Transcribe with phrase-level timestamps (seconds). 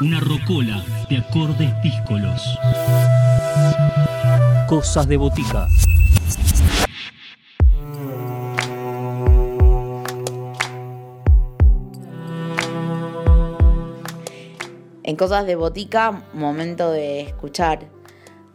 [0.00, 2.58] Una rocola de acordes díscolos.
[4.66, 5.68] Cosas de botica.
[15.04, 17.86] En Cosas de Botica, momento de escuchar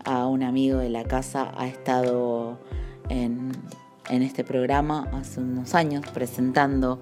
[0.03, 1.53] a un amigo de la casa.
[1.55, 2.59] Ha estado
[3.07, 3.53] en,
[4.09, 7.01] en este programa hace unos años presentando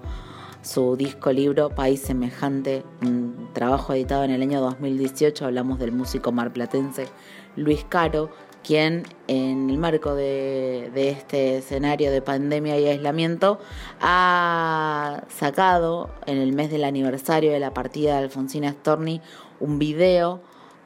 [0.62, 5.46] su disco libro País Semejante, un trabajo editado en el año 2018.
[5.46, 7.08] Hablamos del músico marplatense
[7.56, 8.30] Luis Caro,
[8.64, 13.60] quien en el marco de, de, este escenario de pandemia y aislamiento
[14.00, 19.20] ha sacado en el mes del aniversario de la partida de Alfonsina Storni
[19.60, 20.40] un video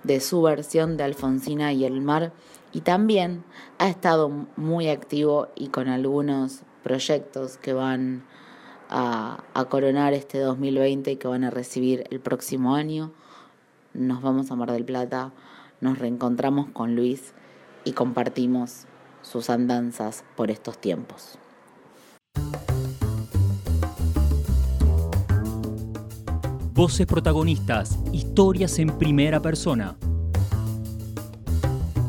[0.05, 2.33] de su versión de Alfonsina y el mar
[2.73, 3.45] y también
[3.79, 8.25] ha estado muy activo y con algunos proyectos que van
[8.93, 13.11] a, a, coronar este 2020 y que van a recibir el próximo año.
[13.95, 15.33] Nos vamos a Mar del Plata,
[15.81, 17.33] nos reencontramos con Luis
[17.85, 18.85] y compartimos
[19.23, 21.39] sus andanzas por estos tiempos.
[26.75, 29.97] Voces protagonistas, historias en primera persona.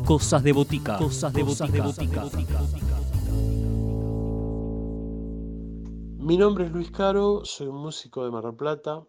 [0.04, 0.96] Cosas de botica.
[0.98, 1.66] Cosas de botica.
[1.66, 2.83] De botica.
[6.24, 9.04] Mi nombre es Luis Caro, soy un músico de Mar del Plata.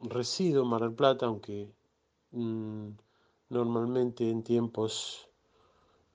[0.00, 1.72] Resido en Mar del Plata, aunque
[2.32, 2.90] mmm,
[3.48, 5.30] normalmente en tiempos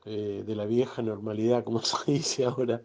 [0.06, 2.84] eh, de la vieja normalidad, como se dice ahora,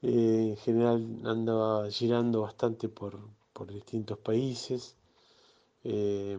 [0.00, 3.20] eh, en general ando girando bastante por,
[3.52, 4.96] por distintos países,
[5.84, 6.38] eh,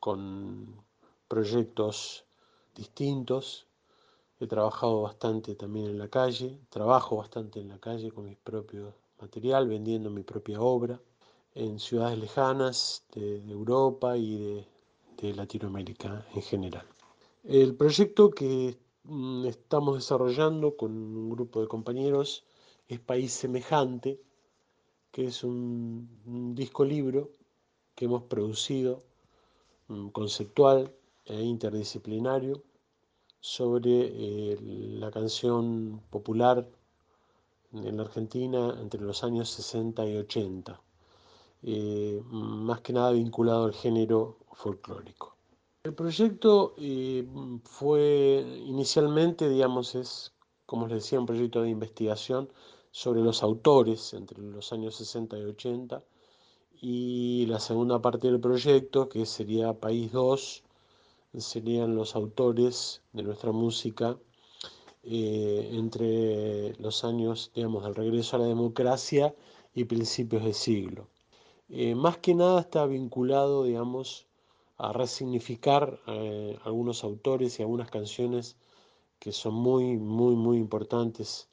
[0.00, 0.84] con
[1.28, 2.26] proyectos
[2.74, 3.66] distintos.
[4.38, 9.07] He trabajado bastante también en la calle, trabajo bastante en la calle con mi propio
[9.20, 11.00] material, vendiendo mi propia obra
[11.54, 14.64] en ciudades lejanas de, Europa y
[15.16, 16.86] de, Latinoamérica en general.
[17.42, 18.78] El proyecto que
[19.46, 22.44] estamos desarrollando con un grupo de compañeros
[22.86, 24.20] es País Semejante,
[25.10, 27.32] que es un, disco libro
[27.96, 29.02] que hemos producido
[29.88, 32.62] um, conceptual e interdisciplinario
[33.40, 36.68] sobre eh, la canción popular
[37.72, 40.80] en la Argentina entre los años 60 y 80,
[41.62, 45.36] eh, más que nada vinculado al género folclórico.
[45.84, 47.26] El proyecto eh,
[47.64, 50.32] fue inicialmente, digamos, es,
[50.66, 52.50] como les decía, un proyecto de investigación
[52.90, 56.02] sobre los autores entre los años 60 y 80
[56.80, 60.62] y la segunda parte del proyecto, que sería País 2,
[61.38, 64.18] serían los autores de nuestra música
[65.04, 69.34] eh, entre los años, digamos, del regreso a la democracia
[69.74, 71.08] y principios de siglo.
[71.68, 74.26] Eh, más que nada está vinculado, digamos,
[74.76, 78.56] a resignificar eh, algunos autores y algunas canciones
[79.18, 81.48] que son muy, muy, muy importantes.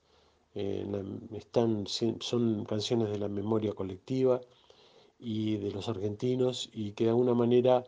[1.34, 4.40] Están, son canciones de la memoria colectiva
[5.20, 7.84] y de los argentinos y que de alguna manera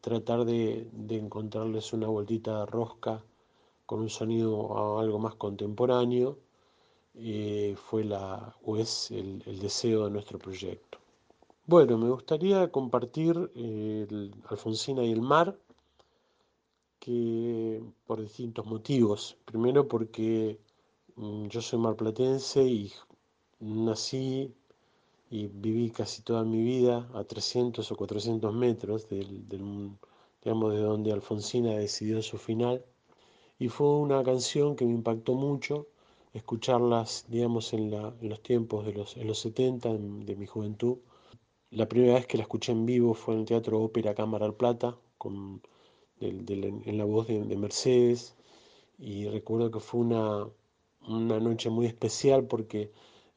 [0.00, 3.22] tratar de, de, encontrarles una vueltita de rosca
[3.90, 6.38] con un sonido algo más contemporáneo
[7.16, 10.98] eh, fue la, o es el, deseo de nuestro proyecto.
[11.66, 15.58] Bueno, me gustaría compartir el Alfonsina y el mar,
[17.00, 19.36] que por distintos motivos.
[19.44, 20.60] Primero porque
[21.16, 22.92] mm, yo soy marplatense y
[23.58, 24.54] nací
[25.30, 29.90] y viví casi toda mi vida a 300 o 400 metros del, del,
[30.44, 32.84] digamos, de donde Alfonsina decidió su final.
[33.60, 35.86] Y fue una canción que me impactó mucho
[36.32, 40.96] escucharlas, digamos, en, los tiempos de los, en los 70 de mi juventud.
[41.70, 44.54] La primera vez que la escuché en vivo fue en el Teatro Ópera Cámara del
[44.54, 45.60] Plata, con,
[46.20, 48.34] en la voz de, de, Mercedes,
[48.98, 50.48] y recuerdo que fue una,
[51.06, 52.92] una noche muy especial porque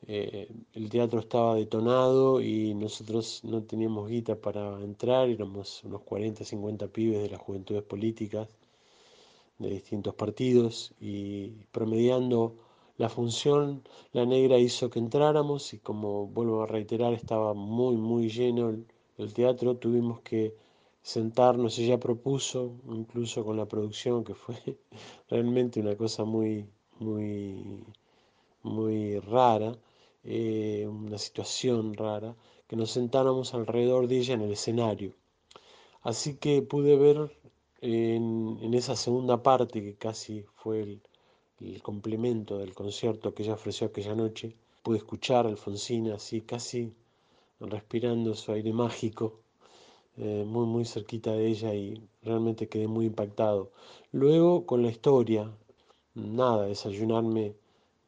[0.07, 6.45] eh, el teatro estaba detonado y nosotros no teníamos guita para entrar, éramos unos 40,
[6.45, 8.47] 50 pibes de las juventudes políticas
[9.59, 12.55] de distintos partidos y promediando
[12.97, 18.29] la función La Negra hizo que entráramos y como vuelvo a reiterar estaba muy muy
[18.29, 18.69] lleno
[19.17, 20.55] el, teatro, tuvimos que
[21.01, 24.55] sentarnos, ella propuso, incluso con la producción, que fue
[25.29, 26.67] realmente una cosa muy,
[26.99, 27.83] muy,
[28.63, 29.77] muy rara,
[30.23, 32.35] eh, una situación rara,
[32.67, 35.13] que nos sentáramos alrededor de ella en el escenario.
[36.01, 37.31] Así que pude ver
[37.83, 41.01] en, esa segunda parte, que casi fue el,
[41.81, 46.93] complemento del concierto que ella ofreció aquella noche, pude escuchar a Alfonsina así casi
[47.59, 49.39] respirando su aire mágico
[50.17, 53.71] eh, muy, muy cerquita de ella y realmente quedé muy impactado.
[54.11, 55.51] Luego con la historia,
[56.15, 57.55] nada, desayunarme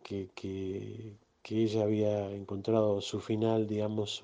[0.03, 4.23] que, que, que ella había encontrado su final, digamos,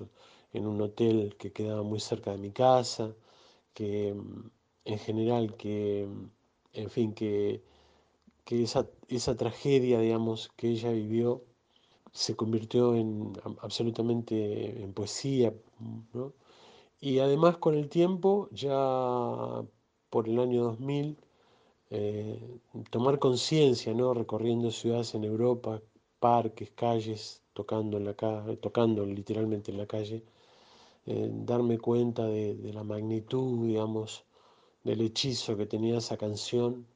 [0.52, 3.14] en un hotel que quedaba muy cerca de mi casa,
[3.74, 4.14] que
[4.84, 6.08] en general, que,
[6.72, 7.62] en fin, que,
[8.44, 11.42] que esa, esa tragedia, digamos, que ella vivió,
[12.12, 13.32] se convirtió en
[13.62, 15.54] absolutamente en poesía,
[16.12, 16.32] ¿no?
[17.00, 19.64] Y además con el tiempo, ya
[20.10, 21.18] por el año 2000,
[21.90, 22.38] eh,
[22.90, 24.14] tomar conciencia, ¿no?
[24.14, 25.82] recorriendo ciudades en Europa,
[26.20, 28.14] parques, calles, tocando, en la
[29.06, 30.24] literalmente en la calle,
[31.06, 34.24] eh, darme cuenta de, la magnitud, digamos,
[34.84, 36.86] del hechizo que tenía esa canción,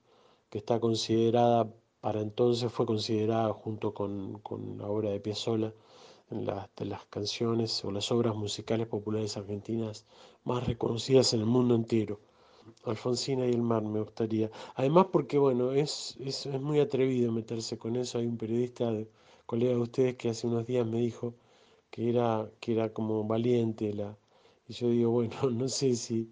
[0.51, 5.73] que está considerada, para entonces fue considerada junto con, con la obra de Piazzolla,
[6.31, 10.07] de las canciones o las obras musicales populares argentinas
[10.45, 12.21] más reconocidas en el mundo entero.
[12.85, 14.51] Alfonsina y el mar me gustaría.
[14.75, 18.19] Además porque, bueno, es, es, muy atrevido meterse con eso.
[18.19, 18.93] Hay un periodista,
[19.47, 21.35] colega de ustedes, que hace unos días me dijo
[21.91, 23.93] que era, que era como valiente.
[23.95, 24.17] La,
[24.69, 26.29] y yo digo, bueno, no sé si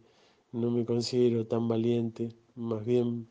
[0.54, 3.28] no me considero tan valiente, más bien,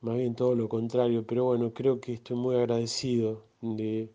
[0.00, 4.12] más bien todo lo contrario, pero bueno, creo que estoy muy agradecido de,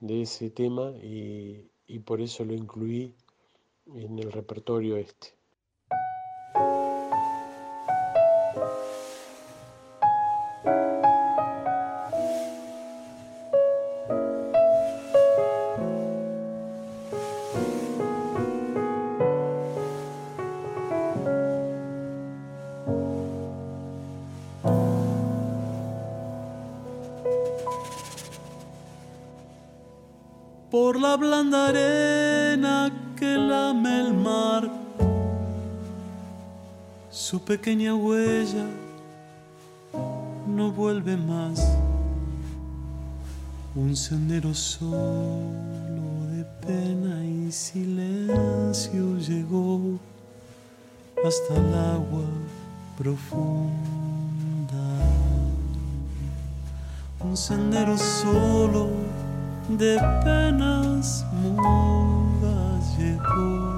[0.00, 3.14] de ese tema y, y por eso lo incluí
[3.94, 5.37] en el repertorio este.
[37.48, 38.66] Pequeña huella
[40.46, 41.58] no vuelve más.
[43.74, 49.98] Un sendero solo de pena y silencio llegó
[51.26, 52.28] hasta el agua
[52.98, 53.70] profunda.
[57.20, 58.90] Un sendero solo
[59.70, 63.77] de penas mudas llegó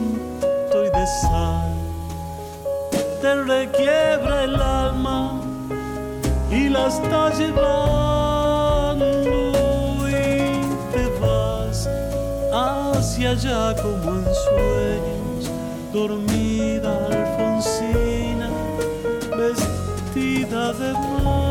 [3.21, 5.41] Te requiebra el alma
[6.49, 9.05] y la está llevando
[10.09, 11.87] y te vas
[12.51, 15.51] hacia allá como en sueños,
[15.93, 18.49] dormida Alfonsina,
[19.37, 21.50] vestida de mar.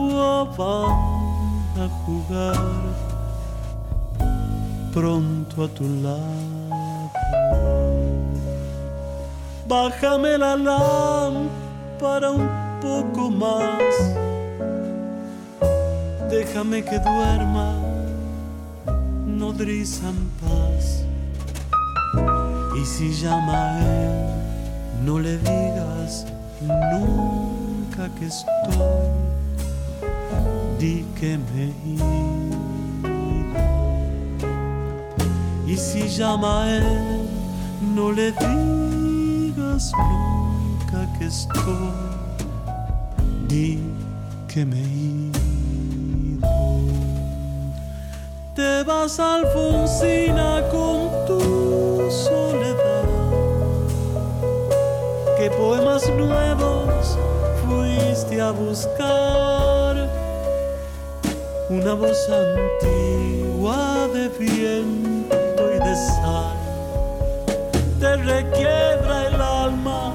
[0.57, 2.55] van a jugar
[4.93, 6.51] pronto a tu lado.
[9.67, 11.61] Bájame la lámpara
[12.01, 12.49] para un
[12.81, 13.93] poco más.
[16.29, 17.75] Déjame que duerma,
[19.25, 21.05] nodriza en paz.
[22.81, 26.25] Y si llama a él, no le digas
[26.61, 29.20] nunca que estoy.
[30.81, 32.05] Di que me ido.
[35.67, 37.29] Y si llama a él,
[37.93, 41.93] no le digas nunca que estoy.
[43.47, 43.79] Di
[44.47, 46.49] que me ido.
[48.55, 53.05] Te vas Alfonsina con tu soledad.
[55.37, 57.19] ¿Qué poemas nuevos
[57.67, 59.60] fuiste a buscar?
[61.71, 66.57] Una voz antigua de viento y de sal.
[67.97, 70.13] Te requiebra el alma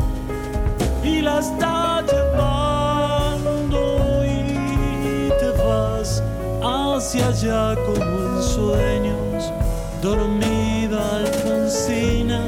[1.02, 3.80] y la está llevando
[4.26, 6.22] y te vas
[6.62, 9.50] hacia allá como en sueños,
[10.02, 12.42] dormida Alfonsina,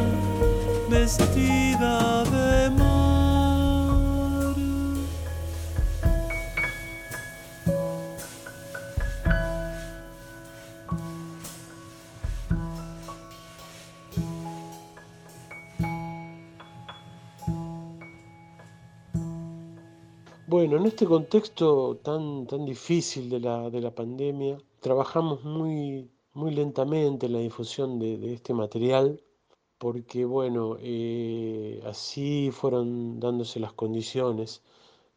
[0.91, 1.98] vestida
[20.79, 27.27] En este contexto tan, tan difícil de la, de la pandemia, trabajamos muy, muy lentamente
[27.27, 29.21] en la difusión de, de este material,
[29.77, 34.63] porque bueno, eh, así fueron dándose las condiciones,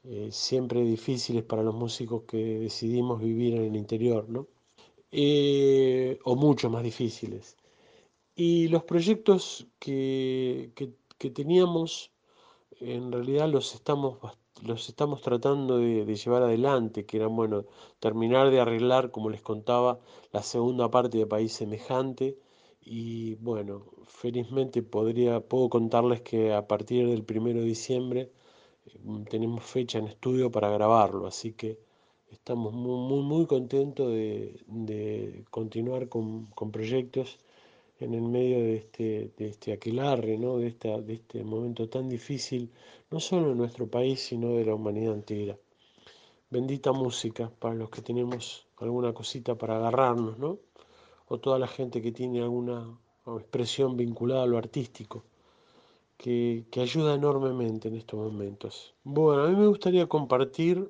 [0.03, 4.47] eh, siempre difíciles para los músicos que decidimos vivir en el interior, ¿no?
[5.11, 7.55] Eh, o mucho más difíciles.
[8.35, 12.09] Y los proyectos que, que, que teníamos,
[12.79, 17.65] en realidad los estamos bastante los estamos tratando de, llevar adelante, que eran, bueno,
[17.99, 19.99] terminar de arreglar, como les contaba,
[20.31, 22.37] la segunda parte de País Semejante.
[22.81, 28.31] Y bueno, felizmente podría, puedo contarles que a partir del primero de diciembre
[28.85, 28.99] eh,
[29.29, 31.79] tenemos fecha en estudio para grabarlo, así que
[32.31, 37.39] estamos muy, muy, muy contentos de, de continuar con, con proyectos
[38.01, 40.57] en el medio de este, de este aquelarre, ¿no?
[40.57, 42.71] de, esta, de este momento tan difícil,
[43.11, 45.57] no solo en nuestro país, sino de la humanidad entera.
[46.49, 50.59] Bendita música para los que tenemos alguna cosita para agarrarnos, ¿no?
[51.27, 52.97] O toda la gente que tiene alguna
[53.37, 55.23] expresión vinculada a lo artístico,
[56.17, 58.93] que, que ayuda enormemente en estos momentos.
[59.03, 60.89] Bueno, a mí me gustaría compartir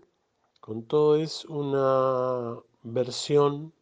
[0.60, 3.74] con todos una versión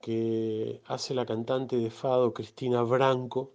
[0.00, 3.52] que hace la cantante de fado Cristina Branco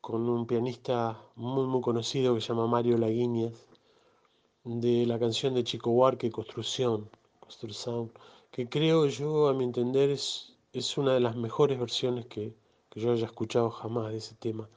[0.00, 3.54] con un pianista muy muy conocido que se llama Mario Laguiñas
[4.64, 8.12] de la canción de Chico Huarque Construcción, Construcción,
[8.50, 12.54] que creo yo a mi entender es, es una de las mejores versiones que,
[12.90, 14.68] que yo haya escuchado jamás de ese tema.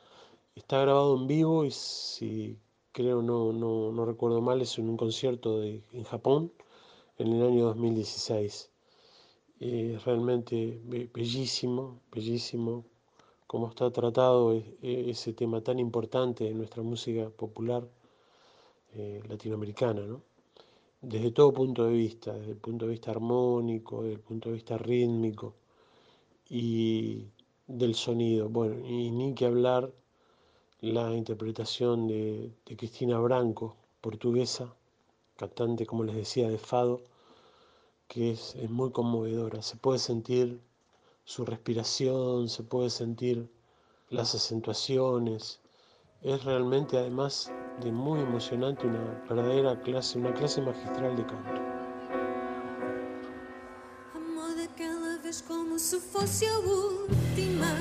[0.56, 2.58] Está grabado en vivo y si
[2.92, 6.51] creo no, no, no recuerdo mal es en un concierto de, en Japón
[7.18, 8.70] en el año 2016
[9.60, 10.82] eh, realmente
[11.13, 12.86] bellísimo, bellísimo
[13.53, 17.88] cómo está tratado ese tema tan importante en nuestra música popular
[18.95, 20.24] eh, latinoamericana, ¿no?
[21.03, 24.75] desde todo punto de vista, desde el punto de vista armónico, desde punto de vista
[24.79, 25.53] rítmico
[26.50, 27.27] y
[27.67, 28.50] del sonido.
[28.50, 29.91] Bueno, y ni que hablar
[30.81, 34.74] la interpretación de, Cristina Branco, portuguesa,
[35.38, 37.01] cantante, como les decía, de Fado,
[38.07, 39.62] que es, muy conmovedora.
[39.62, 40.60] Se puede sentir
[41.25, 43.50] su respiración, se puede sentir
[44.10, 45.60] las acentuaciones.
[46.22, 47.51] Es realmente además
[47.82, 51.74] de muy emocionante una verdadera clase, una clase magistral de canto.
[55.24, 57.80] Vez como se fosse a última.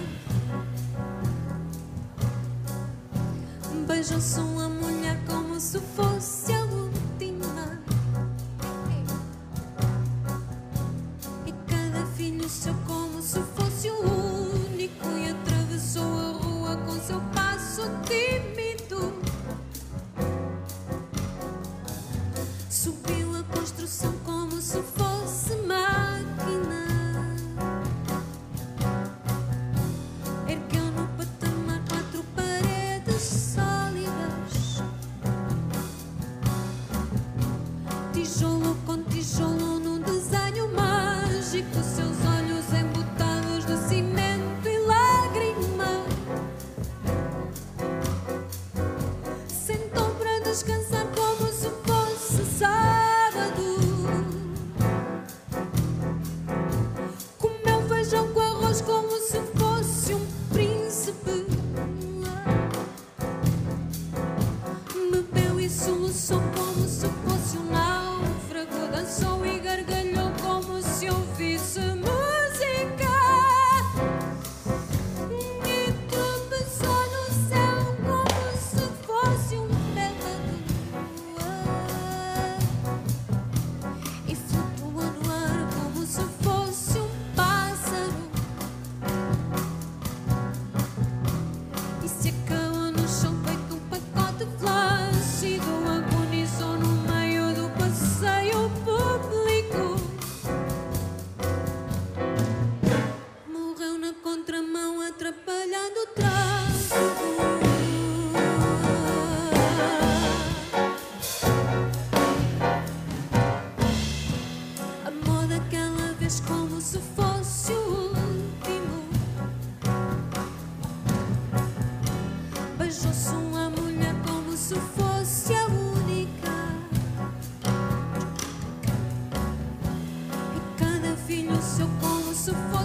[3.87, 5.58] Beijou sua mulher como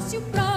[0.07, 0.56] fosse o.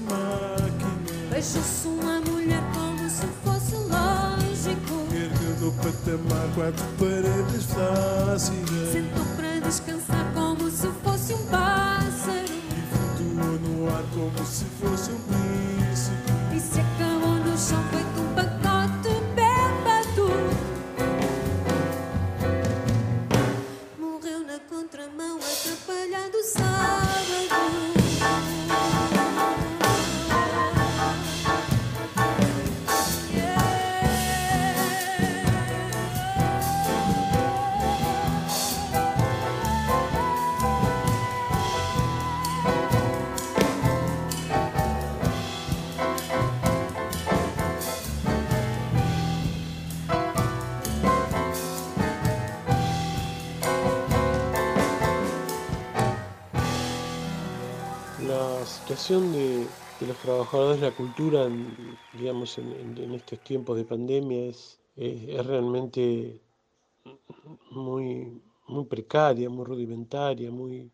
[0.00, 5.06] máquina Beijou-se uma mulher como se fosse lógico.
[5.14, 12.50] Ergueu no patamar quatro paredes flácidas Sentou para descansar como se fosse um pássaro.
[12.50, 15.49] E flutuou no ar como se fosse um príncipe
[58.70, 63.84] situación de, de los trabajadores de la cultura, en, digamos, en, en- estos tiempos de
[63.84, 66.40] pandemia es, es- es realmente
[67.70, 70.90] muy, muy precaria, muy rudimentaria, muy,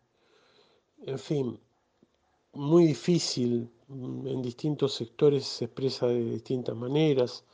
[1.13, 1.59] en fin,
[2.53, 3.69] muy difícil.
[3.89, 7.45] En distintos sectores se expresa de distintas maneras.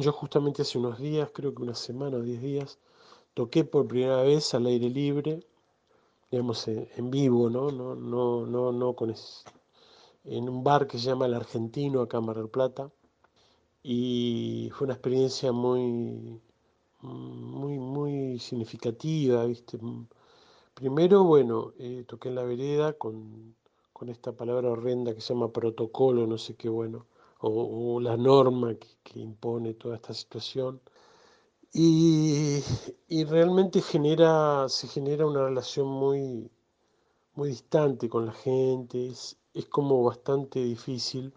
[0.00, 2.78] Yo justamente hace unos días, creo que una semana o diez días,
[3.34, 5.40] toqué por primera vez al aire libre,
[6.34, 7.70] digamos, en, vivo, ¿no?
[7.70, 9.44] No, no, no, no con es-
[10.24, 12.90] en un bar que se llama El Argentino, acá en Mar del Plata,
[13.82, 16.40] y fue una experiencia muy,
[17.02, 19.78] muy, muy significativa, ¿viste?
[20.74, 23.56] Primero, bueno, eh, toqué en la vereda con,
[23.92, 27.06] con esta palabra horrenda que se llama protocolo, no sé qué, bueno,
[27.40, 30.80] o, o la norma que, que impone toda esta situación.
[31.74, 32.62] Y,
[33.08, 36.50] y realmente genera, se genera una relación muy,
[37.36, 41.32] muy distante con la gente, es, es como bastante difícil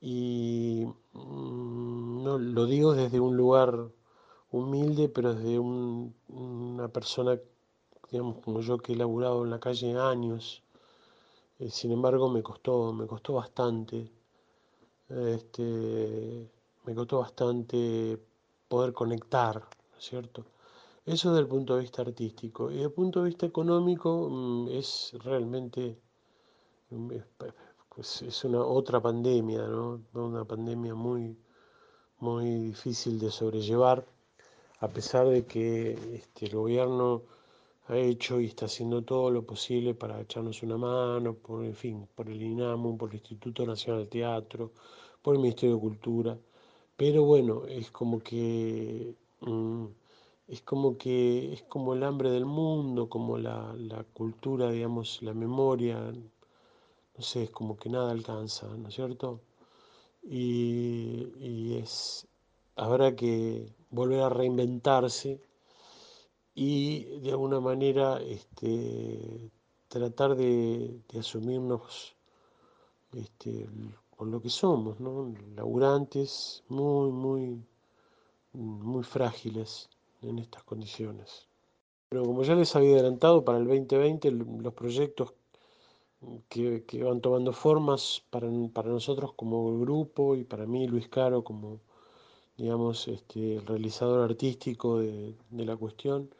[0.00, 3.90] y mm, no lo digo desde un lugar
[4.52, 7.40] humilde, pero desde un- una persona
[8.10, 10.62] digamos, como yo que he laburado en la calle años,
[11.60, 14.10] eh, sin embargo me costó, me costó bastante,
[15.08, 16.50] este,
[16.84, 18.18] me costó bastante
[18.72, 20.46] poder conectar, ¿no es cierto?
[21.04, 22.70] Eso desde el punto de vista artístico.
[22.70, 25.98] Y desde el punto de vista económico mm, es realmente
[26.88, 27.24] mm, es,
[27.94, 30.00] pues, es una otra pandemia, ¿no?
[30.14, 31.36] Una pandemia muy,
[32.20, 34.06] muy difícil de sobrellevar,
[34.80, 37.24] a pesar de que este, el gobierno
[37.88, 42.08] ha hecho y está haciendo todo lo posible para echarnos una mano, por, en fin,
[42.14, 44.72] por el INAMU, por el Instituto Nacional de Teatro,
[45.20, 46.38] por el Ministerio de Cultura.
[46.96, 49.86] Pero bueno, es como que mm,
[50.48, 55.34] es como que es como el hambre del mundo, como la, la cultura, digamos, la
[55.34, 55.98] memoria,
[57.16, 59.40] no sé, es como que nada alcanza, ¿no es cierto?
[60.24, 62.26] Y, y es,
[62.76, 65.40] habrá que volver a reinventarse
[66.54, 69.50] y de alguna manera este,
[69.88, 72.14] tratar de, de asumirnos
[73.12, 73.66] este,
[74.30, 75.34] lo que somos, ¿no?
[75.56, 77.64] laburantes muy, muy,
[78.52, 79.88] muy frágiles
[80.22, 81.48] en estas condiciones.
[82.08, 85.34] Pero como ya les había adelantado, para el 2020 los proyectos
[86.48, 91.42] que, que van tomando formas para, para, nosotros como grupo y para mí, Luis Caro,
[91.42, 91.80] como
[92.56, 96.30] digamos, este, el realizador artístico de, la cuestión,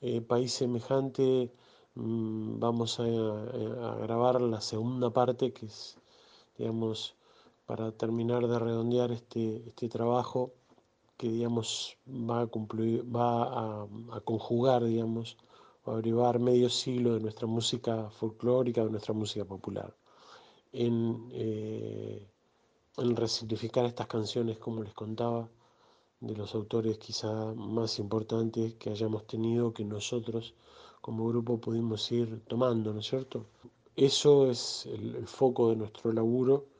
[0.00, 1.52] eh, País Semejante,
[1.94, 5.98] mmm, vamos a, a, grabar la segunda parte, que es,
[6.58, 7.16] digamos,
[7.66, 10.52] para terminar de redondear este, este trabajo
[11.16, 15.36] que digamos va a, concluir, va a, a conjugar, digamos,
[15.84, 19.94] o a derivar medio siglo de nuestra música folclórica, de nuestra música popular,
[20.72, 22.28] en, eh,
[22.98, 25.48] en resignificar estas canciones, como les contaba,
[26.20, 30.54] de los autores quizá más importantes que hayamos tenido, que nosotros
[31.00, 33.46] como grupo pudimos ir tomando, ¿no es cierto?
[33.94, 36.75] Eso es el foco de nuestro laburo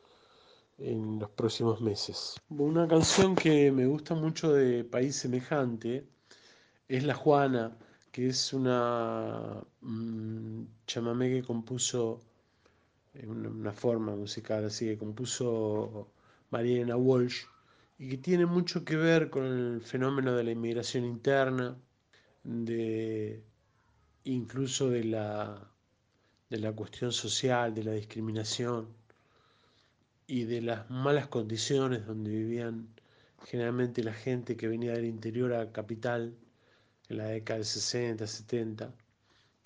[0.79, 2.37] en los próximos meses.
[2.51, 6.07] Una canción que me gusta mucho de País Semejante
[6.89, 7.77] es La Juana,
[8.13, 9.63] que es una
[10.87, 12.21] chamamé que compuso
[13.15, 16.09] en una, una, forma musical así, que compuso
[16.51, 17.45] Mariana Walsh
[17.99, 21.77] y que tiene mucho que ver con el fenómeno de la inmigración interna,
[22.45, 23.43] de
[24.25, 25.71] incluso de la,
[26.51, 28.89] de la cuestión social, de la discriminación
[30.27, 32.89] y de las malas condiciones donde vivían
[33.45, 36.35] generalmente la gente que venía del interior a capital
[37.09, 38.93] en la década del 60, 70,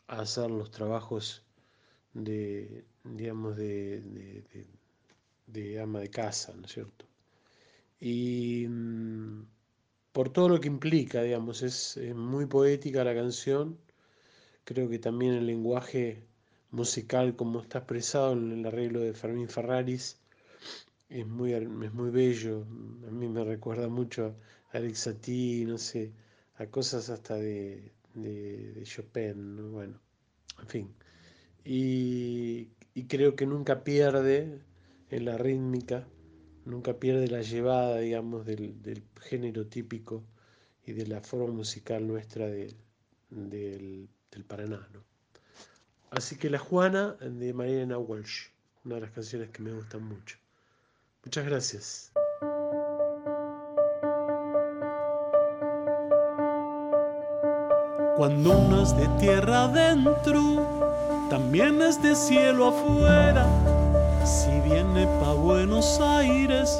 [0.08, 1.42] a hacer los trabajos
[2.14, 4.42] de, digamos, de,
[5.82, 7.06] ama de casa, ¿no cierto?
[8.00, 9.44] Y mmm,
[10.12, 13.78] por todo lo que implica, digamos, es, es, muy poética la canción,
[14.64, 16.26] creo que también el lenguaje
[16.70, 20.19] musical como está expresado en el arreglo de Fermín Ferraris,
[21.10, 22.64] es muy, es muy bello,
[23.06, 24.36] a mí me recuerda mucho
[24.72, 26.12] a Alex Satie, no sé,
[26.56, 29.70] a cosas hasta de, de, Chopin, ¿no?
[29.70, 30.00] bueno,
[30.60, 30.94] en fin.
[31.64, 34.60] Y, y, creo que nunca pierde
[35.10, 36.06] en la rítmica,
[36.64, 40.24] nunca pierde la llevada, digamos, del, del género típico
[40.86, 42.74] y de la forma musical nuestra de,
[43.30, 45.04] del, del Paraná, ¿no?
[46.10, 48.48] Así que La Juana de Mariana Walsh,
[48.84, 50.39] una de las canciones que me gustan mucho.
[51.24, 52.12] Muchas gracias.
[58.16, 60.40] Cuando uno es de tierra adentro,
[61.30, 63.46] también es de cielo afuera.
[64.24, 66.78] Si viene pa' Buenos Aires,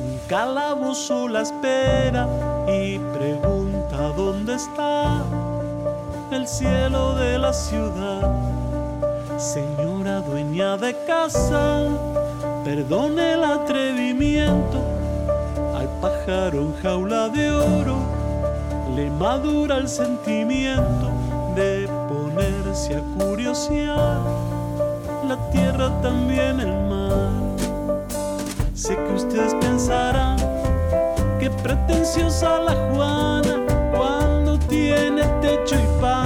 [0.00, 2.26] un calabozo la espera
[2.66, 5.24] y pregunta dónde está
[6.32, 8.32] el cielo de la ciudad.
[9.38, 11.84] Señora dueña de casa,
[12.66, 14.78] perdone el atrevimiento,
[15.76, 17.96] al pájaro en jaula de oro
[18.96, 21.08] le madura el sentimiento
[21.54, 24.18] de ponerse a curiosear.
[25.28, 27.30] La tierra también el mar.
[28.74, 30.36] Sé que ustedes pensarán
[31.38, 33.64] que pretenciosa la Juana
[33.96, 36.25] cuando tiene techo y pan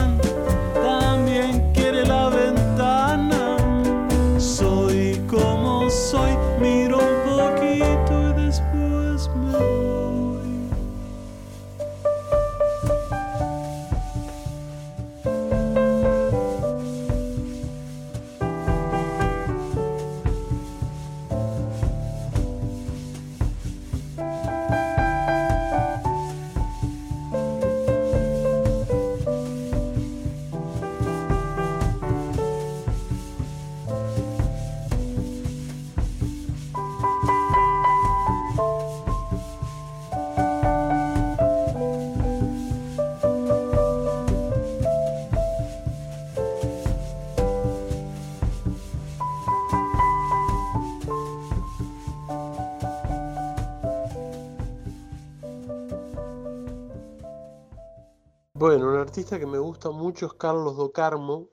[59.11, 61.49] artista que me gusta mucho es Carlos do Carmo,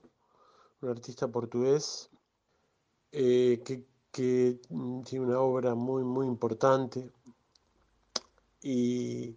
[0.80, 2.08] un artista portugués
[3.10, 3.60] eh,
[4.12, 7.10] que, mm, tiene una obra muy, muy importante
[8.62, 9.34] y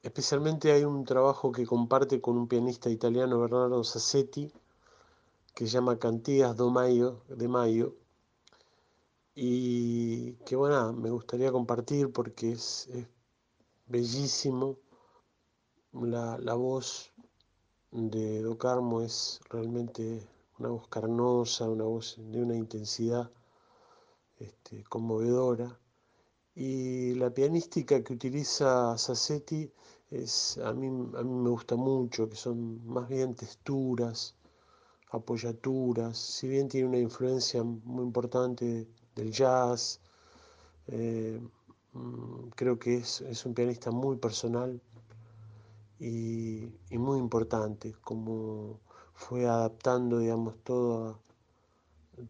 [0.00, 4.52] especialmente hay un trabajo que comparte con un pianista italiano, Bernardo Sassetti,
[5.52, 7.96] que se llama Cantigas do Maio, de Mayo,
[9.34, 13.08] y que bueno, me gustaría compartir porque es, es
[13.88, 14.78] bellísimo.
[15.92, 17.12] La, la, voz
[17.90, 20.26] de Do Carmo es realmente
[20.58, 23.30] una voz carnosa, una voz de una intensidad
[24.38, 25.78] este, conmovedora.
[26.54, 29.72] Y la pianística que utiliza Sassetti
[30.10, 34.36] es, a, mí, a mí me gusta mucho, que son más bien texturas,
[35.10, 40.00] apoyaturas, si bien tiene una influencia muy importante del jazz,
[40.86, 41.40] eh,
[42.54, 44.80] creo que es, es, un pianista muy personal
[46.00, 48.80] y, muy importante, como
[49.12, 51.20] fue adaptando, digamos, todo,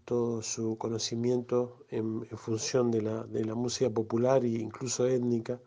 [0.04, 5.61] todo su conocimiento en, función de la, de la, música popular e incluso étnica,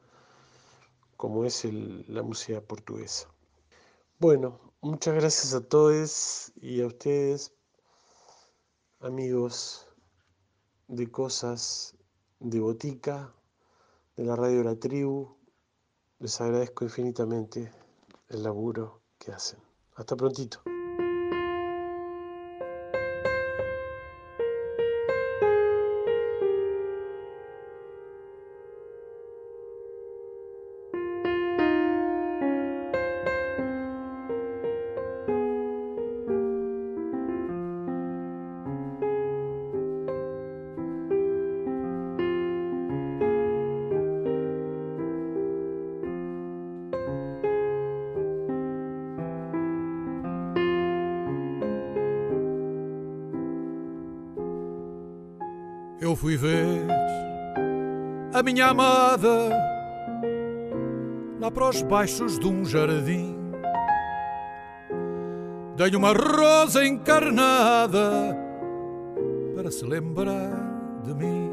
[1.15, 1.63] como es
[2.09, 3.29] la música portuguesa.
[4.19, 7.53] Bueno, muchas gracias a todos y a ustedes,
[8.99, 9.87] amigos
[10.89, 11.95] de cosas
[12.39, 13.33] de botica,
[14.17, 15.37] de la radio La Tribu.
[16.19, 17.71] Les agradezco infinitamente
[18.33, 19.59] el laburo que hacen.
[19.95, 20.61] Hasta prontito.
[56.23, 56.88] Fui ver
[58.33, 59.49] a minha amada
[61.38, 63.38] lá para os baixos de um jardim.
[65.75, 68.38] Dei uma rosa encarnada
[69.53, 71.51] para se lembrar de mim.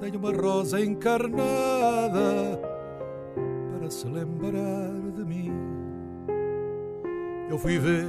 [0.00, 2.60] Dei uma rosa encarnada
[3.78, 5.52] para se lembrar de mim.
[7.48, 8.08] Eu fui ver